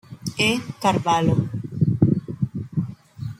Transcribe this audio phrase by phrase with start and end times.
[0.47, 0.49] E.
[0.83, 1.35] Carvalho.